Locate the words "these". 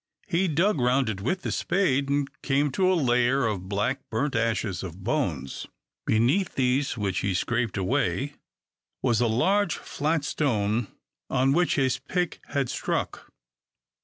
6.55-6.97